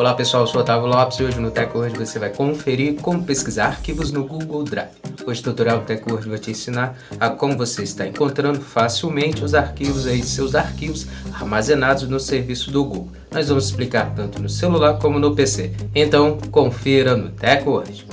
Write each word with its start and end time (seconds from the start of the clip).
Olá 0.00 0.14
pessoal, 0.14 0.44
eu 0.44 0.46
sou 0.46 0.62
Otávio 0.62 0.88
Lopes 0.88 1.18
e 1.18 1.24
hoje 1.24 1.38
no 1.38 1.50
TechWord 1.50 1.98
você 1.98 2.18
vai 2.18 2.30
conferir 2.30 2.94
como 3.02 3.22
pesquisar 3.22 3.66
arquivos 3.66 4.10
no 4.10 4.24
Google 4.24 4.64
Drive. 4.64 4.88
Hoje 5.26 5.42
o 5.42 5.44
tutorial 5.44 5.80
do 5.80 5.84
TechWord 5.84 6.26
vai 6.26 6.38
te 6.38 6.52
ensinar 6.52 6.96
a 7.20 7.28
como 7.28 7.54
você 7.54 7.82
está 7.82 8.06
encontrando 8.06 8.62
facilmente 8.62 9.44
os 9.44 9.54
arquivos 9.54 10.06
aí, 10.06 10.22
seus 10.22 10.54
arquivos 10.54 11.06
armazenados 11.34 12.08
no 12.08 12.18
serviço 12.18 12.70
do 12.70 12.82
Google. 12.82 13.12
Nós 13.30 13.50
vamos 13.50 13.66
explicar 13.66 14.14
tanto 14.14 14.40
no 14.40 14.48
celular 14.48 14.98
como 14.98 15.18
no 15.18 15.36
PC. 15.36 15.74
Então, 15.94 16.38
confira 16.50 17.14
no 17.14 17.28
TechWord. 17.28 18.06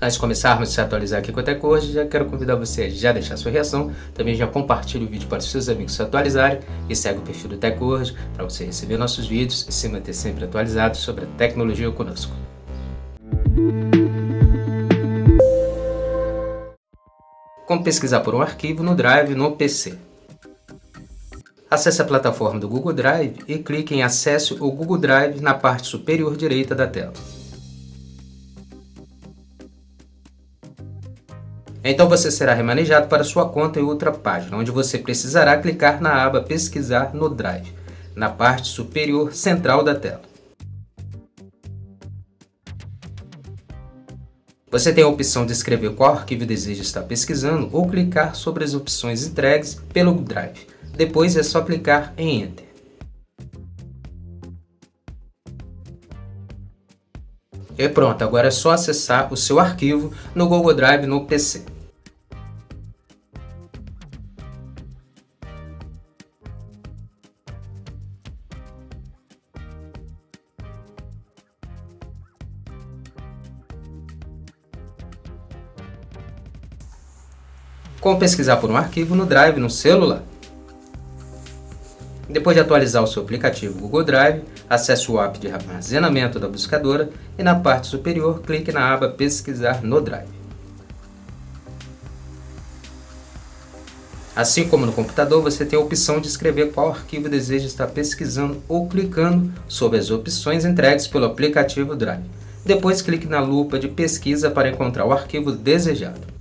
Antes 0.00 0.14
de 0.14 0.20
começarmos 0.20 0.68
a 0.68 0.72
se 0.72 0.80
atualizar 0.80 1.18
aqui 1.18 1.32
com 1.32 1.40
a 1.40 1.42
TechWord, 1.42 1.92
já 1.92 2.06
quero 2.06 2.26
convidar 2.26 2.54
você 2.54 2.84
a 2.84 2.88
já 2.88 3.10
deixar 3.10 3.36
sua 3.36 3.50
reação, 3.50 3.90
também 4.14 4.36
já 4.36 4.46
compartilhe 4.46 5.04
o 5.04 5.08
vídeo 5.08 5.28
para 5.28 5.38
os 5.38 5.50
seus 5.50 5.68
amigos 5.68 5.92
se 5.92 6.00
atualizarem 6.00 6.60
e 6.88 6.94
segue 6.94 7.18
o 7.18 7.22
perfil 7.22 7.50
do 7.50 7.56
TechWord 7.56 8.14
para 8.32 8.44
você 8.44 8.64
receber 8.64 8.96
nossos 8.96 9.26
vídeos 9.26 9.66
e 9.68 9.72
se 9.72 9.88
manter 9.88 10.12
sempre 10.12 10.44
atualizado 10.44 10.96
sobre 10.96 11.24
a 11.24 11.28
tecnologia 11.36 11.90
conosco. 11.90 12.32
Como 17.66 17.82
pesquisar 17.82 18.20
por 18.20 18.36
um 18.36 18.40
arquivo 18.40 18.84
no 18.84 18.94
Drive 18.94 19.34
no 19.34 19.56
PC. 19.56 19.98
Acesse 21.68 22.00
a 22.00 22.04
plataforma 22.04 22.60
do 22.60 22.68
Google 22.68 22.92
Drive 22.92 23.40
e 23.48 23.58
clique 23.58 23.96
em 23.96 24.04
Acesse 24.04 24.54
o 24.54 24.70
Google 24.70 24.96
Drive 24.96 25.40
na 25.40 25.54
parte 25.54 25.88
superior 25.88 26.36
direita 26.36 26.74
da 26.74 26.86
tela. 26.86 27.12
Então 31.82 32.08
você 32.08 32.30
será 32.30 32.54
remanejado 32.54 33.08
para 33.08 33.22
sua 33.22 33.48
conta 33.48 33.78
em 33.78 33.82
outra 33.84 34.10
página, 34.10 34.56
onde 34.56 34.70
você 34.70 34.98
precisará 34.98 35.56
clicar 35.58 36.00
na 36.00 36.24
aba 36.24 36.42
Pesquisar 36.42 37.14
no 37.14 37.28
Drive, 37.28 37.72
na 38.14 38.28
parte 38.28 38.68
superior 38.68 39.32
central 39.32 39.84
da 39.84 39.94
tela. 39.94 40.22
Você 44.70 44.92
tem 44.92 45.02
a 45.02 45.08
opção 45.08 45.46
de 45.46 45.52
escrever 45.52 45.94
qual 45.94 46.12
arquivo 46.12 46.44
deseja 46.44 46.82
estar 46.82 47.02
pesquisando 47.02 47.70
ou 47.72 47.88
clicar 47.88 48.34
sobre 48.34 48.64
as 48.64 48.74
opções 48.74 49.26
entregues 49.26 49.80
pelo 49.94 50.12
Drive. 50.12 50.66
Depois 50.94 51.36
é 51.36 51.42
só 51.42 51.62
clicar 51.62 52.12
em 52.18 52.42
Enter. 52.42 52.67
E 57.78 57.88
pronto, 57.88 58.20
agora 58.24 58.48
é 58.48 58.50
só 58.50 58.72
acessar 58.72 59.32
o 59.32 59.36
seu 59.36 59.60
arquivo 59.60 60.12
no 60.34 60.48
Google 60.48 60.74
Drive 60.74 61.06
no 61.06 61.24
PC. 61.26 61.64
Como 78.00 78.18
pesquisar 78.18 78.56
por 78.56 78.68
um 78.70 78.76
arquivo 78.76 79.14
no 79.14 79.24
Drive 79.24 79.60
no 79.60 79.70
celular. 79.70 80.22
Depois 82.28 82.54
de 82.54 82.60
atualizar 82.60 83.02
o 83.02 83.06
seu 83.06 83.22
aplicativo 83.22 83.78
Google 83.78 84.04
Drive, 84.04 84.42
acesse 84.68 85.10
o 85.10 85.18
app 85.18 85.38
de 85.38 85.50
armazenamento 85.50 86.38
da 86.38 86.46
buscadora 86.46 87.08
e 87.38 87.42
na 87.42 87.54
parte 87.54 87.86
superior 87.86 88.42
clique 88.42 88.70
na 88.70 88.92
aba 88.92 89.08
Pesquisar 89.08 89.82
no 89.82 89.98
Drive. 89.98 90.28
Assim 94.36 94.68
como 94.68 94.84
no 94.84 94.92
computador, 94.92 95.42
você 95.42 95.64
tem 95.64 95.76
a 95.76 95.82
opção 95.82 96.20
de 96.20 96.28
escrever 96.28 96.70
qual 96.70 96.90
arquivo 96.90 97.28
deseja 97.28 97.66
estar 97.66 97.88
pesquisando 97.88 98.62
ou 98.68 98.86
clicando 98.86 99.50
sobre 99.66 99.98
as 99.98 100.10
opções 100.10 100.64
entregues 100.64 101.08
pelo 101.08 101.24
aplicativo 101.24 101.96
Drive. 101.96 102.22
Depois 102.64 103.00
clique 103.00 103.26
na 103.26 103.40
lupa 103.40 103.78
de 103.78 103.88
pesquisa 103.88 104.50
para 104.50 104.68
encontrar 104.68 105.06
o 105.06 105.12
arquivo 105.12 105.50
desejado. 105.50 106.37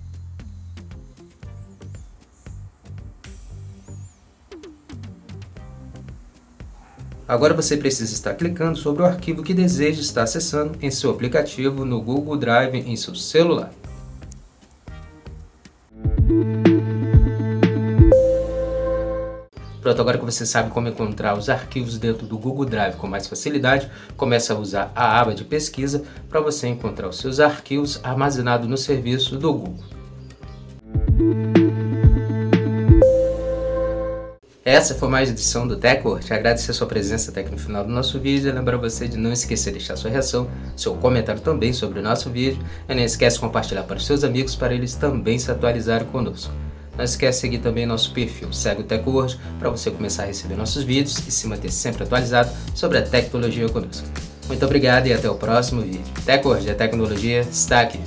Agora 7.27 7.53
você 7.53 7.75
precisa 7.75 8.13
estar 8.13 8.35
clicando 8.35 8.77
sobre 8.77 9.03
o 9.03 9.05
arquivo 9.05 9.43
que 9.43 9.53
deseja 9.53 9.99
estar 9.99 10.23
acessando 10.23 10.77
em 10.81 10.89
seu 10.89 11.11
aplicativo 11.11 11.83
no 11.83 12.01
Google 12.01 12.37
Drive 12.37 12.77
em 12.77 12.95
seu 12.95 13.13
celular. 13.15 13.69
Pronto, 19.81 20.01
agora 20.01 20.17
que 20.17 20.25
você 20.25 20.45
sabe 20.45 20.69
como 20.69 20.87
encontrar 20.87 21.37
os 21.37 21.49
arquivos 21.49 21.97
dentro 21.97 22.25
do 22.25 22.37
Google 22.37 22.65
Drive 22.65 22.95
com 22.95 23.07
mais 23.07 23.27
facilidade, 23.27 23.91
comece 24.15 24.51
a 24.53 24.55
usar 24.55 24.91
a 24.95 25.19
aba 25.19 25.35
de 25.35 25.43
pesquisa 25.43 26.03
para 26.29 26.39
você 26.39 26.67
encontrar 26.67 27.09
os 27.09 27.19
seus 27.19 27.41
arquivos 27.41 27.99
armazenados 28.03 28.69
no 28.69 28.77
serviço 28.77 29.37
do 29.37 29.53
Google. 29.53 29.96
Essa 34.67 34.93
foi 34.93 35.07
mais 35.07 35.29
edição 35.29 35.65
do 35.65 35.77
TechWord. 35.77 36.33
Agradecer 36.33 36.71
a 36.71 36.73
sua 36.73 36.85
presença 36.85 37.31
até 37.31 37.39
aqui 37.39 37.51
no 37.51 37.57
final 37.57 37.85
do 37.85 37.89
nosso 37.89 38.19
vídeo. 38.19 38.53
Lembrar 38.53 38.75
você 38.75 39.07
de 39.07 39.15
não 39.15 39.31
esquecer 39.31 39.71
de 39.71 39.77
deixar 39.77 39.95
sua 39.95 40.11
reação, 40.11 40.49
seu 40.75 40.93
comentário 40.95 41.39
também 41.39 41.71
sobre 41.71 41.99
o 41.99 42.03
nosso 42.03 42.29
vídeo. 42.29 42.61
E 42.89 42.93
não 42.93 43.01
esquece 43.01 43.37
de 43.37 43.39
compartilhar 43.43 43.83
para 43.83 43.95
os 43.95 44.05
seus 44.05 44.25
amigos 44.25 44.57
para 44.57 44.73
eles 44.73 44.93
também 44.93 45.39
se 45.39 45.49
atualizarem 45.49 46.05
conosco. 46.07 46.51
Não 46.97 47.05
esquece 47.05 47.37
de 47.37 47.41
seguir 47.43 47.57
também 47.59 47.85
nosso 47.85 48.11
perfil, 48.11 48.51
segue 48.51 48.81
o 48.81 48.83
TechWord, 48.83 49.39
para 49.57 49.69
você 49.69 49.89
começar 49.89 50.23
a 50.23 50.25
receber 50.25 50.57
nossos 50.57 50.83
vídeos 50.83 51.17
e 51.25 51.31
se 51.31 51.47
manter 51.47 51.71
sempre 51.71 52.03
atualizado 52.03 52.51
sobre 52.75 52.97
a 52.97 53.03
tecnologia 53.03 53.69
conosco. 53.69 54.05
Muito 54.49 54.65
obrigado 54.65 55.07
e 55.07 55.13
até 55.13 55.29
o 55.29 55.35
próximo 55.35 55.81
vídeo. 55.81 56.03
TechWord, 56.25 56.69
a 56.71 56.75
tecnologia 56.75 57.39
está 57.39 57.79
aqui. 57.79 58.01